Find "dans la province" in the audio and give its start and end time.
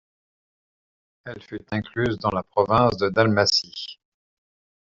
2.17-2.97